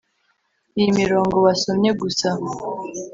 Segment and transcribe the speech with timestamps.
[0.79, 2.29] Iyi mirongo wasomye gusa